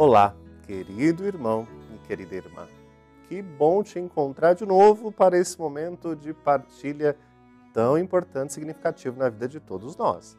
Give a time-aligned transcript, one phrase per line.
[0.00, 2.66] Olá, querido irmão e querida irmã.
[3.28, 7.14] Que bom te encontrar de novo para esse momento de partilha
[7.74, 10.38] tão importante e significativo na vida de todos nós.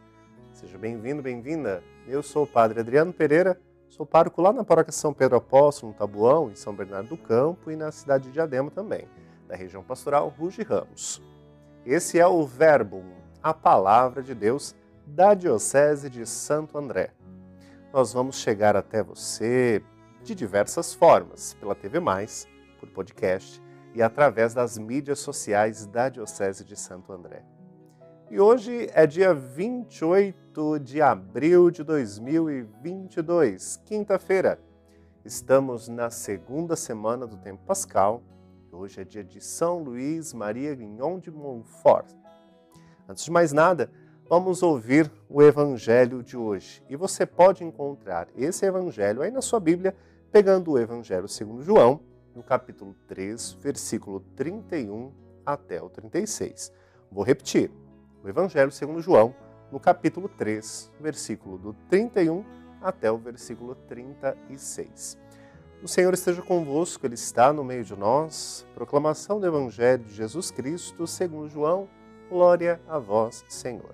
[0.52, 1.84] Seja bem-vindo, bem-vinda.
[2.08, 3.56] Eu sou o Padre Adriano Pereira,
[3.88, 7.70] sou pároco lá na paróquia São Pedro Apóstolo, no Tabuão, em São Bernardo do Campo
[7.70, 9.08] e na cidade de Diadema também,
[9.48, 11.22] da região pastoral Ruge Ramos.
[11.86, 13.04] Esse é o Verbo,
[13.44, 14.74] a palavra de Deus
[15.06, 17.12] da Diocese de Santo André
[17.94, 19.84] nós vamos chegar até você
[20.24, 22.48] de diversas formas, pela TV Mais,
[22.80, 23.62] por podcast
[23.94, 27.44] e através das mídias sociais da Diocese de Santo André.
[28.30, 34.58] E hoje é dia 28 de abril de 2022, quinta-feira.
[35.26, 38.24] Estamos na segunda semana do tempo pascal.
[38.72, 42.08] Hoje é dia de São Luís Maria Guignon de Montfort.
[43.10, 43.92] Antes de mais nada,
[44.32, 46.82] vamos ouvir o evangelho de hoje.
[46.88, 49.94] E você pode encontrar esse evangelho aí na sua Bíblia,
[50.32, 52.00] pegando o evangelho segundo João,
[52.34, 55.12] no capítulo 3, versículo 31
[55.46, 56.72] até o 36.
[57.12, 57.70] Vou repetir.
[58.24, 59.36] O evangelho segundo João,
[59.70, 62.46] no capítulo 3, versículo do 31
[62.82, 65.18] até o versículo 36.
[65.84, 68.66] O Senhor esteja convosco, Ele está no meio de nós.
[68.76, 71.90] Proclamação do Evangelho de Jesus Cristo, segundo João.
[72.30, 73.94] Glória a vós, Senhor.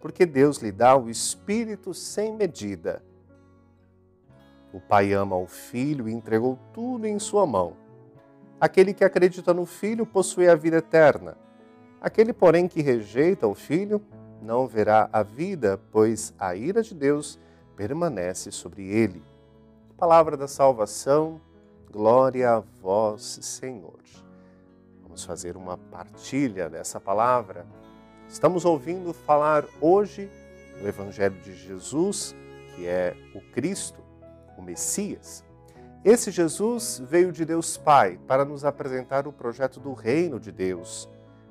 [0.00, 3.02] porque Deus lhe dá o Espírito sem medida.
[4.72, 7.76] O Pai ama o Filho e entregou tudo em sua mão.
[8.60, 11.36] Aquele que acredita no Filho possui a vida eterna.
[12.00, 14.00] Aquele, porém, que rejeita o Filho
[14.40, 17.38] não verá a vida, pois a ira de Deus
[17.76, 19.22] permanece sobre ele.
[19.96, 21.40] Palavra da salvação,
[21.90, 24.00] glória a vós, Senhor.
[25.02, 27.66] Vamos fazer uma partilha dessa palavra
[28.30, 30.30] Estamos ouvindo falar hoje
[30.80, 32.32] do Evangelho de Jesus,
[32.76, 34.00] que é o Cristo,
[34.56, 35.44] o Messias.
[36.04, 41.10] Esse Jesus veio de Deus Pai para nos apresentar o projeto do reino de Deus.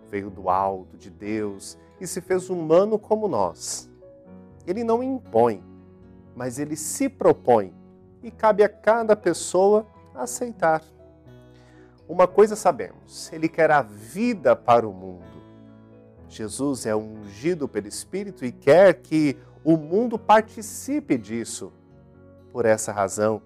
[0.09, 3.89] Veio do alto de Deus e se fez humano como nós.
[4.65, 5.61] Ele não impõe,
[6.33, 7.73] mas ele se propõe
[8.23, 9.85] e cabe a cada pessoa
[10.15, 10.81] aceitar.
[12.07, 15.38] Uma coisa sabemos: ele quer a vida para o mundo.
[16.29, 21.73] Jesus é ungido pelo Espírito e quer que o mundo participe disso.
[22.51, 23.41] Por essa razão,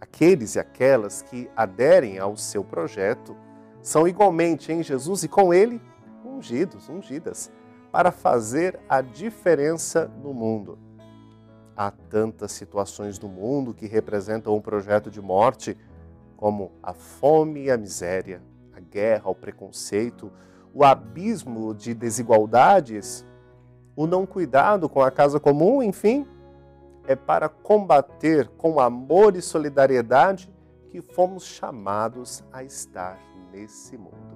[0.00, 3.36] aqueles e aquelas que aderem ao seu projeto
[3.80, 5.80] são igualmente em Jesus e com ele
[6.24, 7.50] ungidos, ungidas,
[7.92, 10.78] para fazer a diferença no mundo.
[11.76, 15.76] Há tantas situações do mundo que representam um projeto de morte,
[16.36, 18.42] como a fome e a miséria,
[18.72, 20.32] a guerra, o preconceito,
[20.74, 23.24] o abismo de desigualdades,
[23.94, 26.26] o não cuidado com a casa comum, enfim,
[27.06, 30.52] é para combater com amor e solidariedade
[30.90, 33.18] que fomos chamados a estar
[33.52, 34.34] nesse mundo.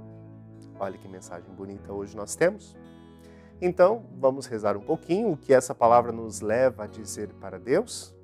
[0.79, 2.77] Olha que mensagem bonita hoje nós temos.
[3.61, 8.15] Então, vamos rezar um pouquinho o que essa palavra nos leva a dizer para Deus.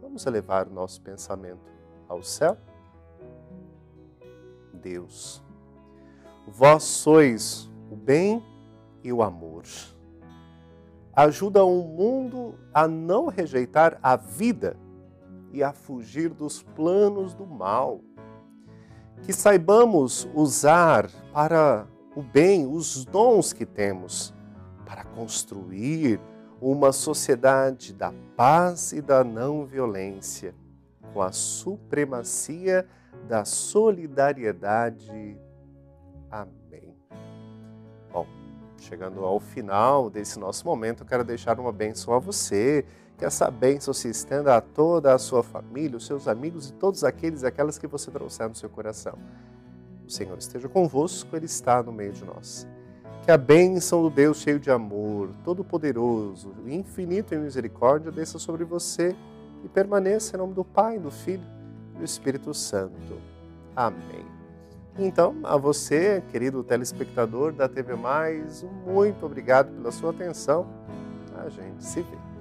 [0.00, 1.72] Vamos elevar o nosso pensamento
[2.08, 2.56] ao céu.
[4.72, 5.42] Deus,
[6.46, 8.42] Vós sois o bem
[9.02, 9.64] e o amor.
[11.14, 14.76] Ajuda o mundo a não rejeitar a vida
[15.52, 18.00] e a fugir dos planos do mal.
[19.22, 24.34] Que saibamos usar para o bem os dons que temos
[24.84, 26.20] para construir
[26.60, 30.54] uma sociedade da paz e da não violência,
[31.12, 32.86] com a supremacia
[33.28, 35.38] da solidariedade
[36.34, 36.96] Amém.
[38.12, 38.26] Bom,
[38.76, 42.84] chegando ao final desse nosso momento, eu quero deixar uma bênção a você.
[43.16, 47.04] Que essa bênção se estenda a toda a sua família, os seus amigos e todos
[47.04, 49.16] aqueles e aquelas que você trouxer no seu coração.
[50.04, 52.66] O Senhor esteja convosco, Ele está no meio de nós.
[53.22, 59.14] Que a bênção do Deus cheio de amor, todo-poderoso, infinito em misericórdia, desça sobre você
[59.64, 61.46] e permaneça em nome do Pai, do Filho
[61.94, 63.20] e do Espírito Santo.
[63.76, 64.43] Amém.
[64.98, 70.66] Então, a você, querido telespectador da TV Mais, muito obrigado pela sua atenção.
[71.36, 72.33] A gente se vê.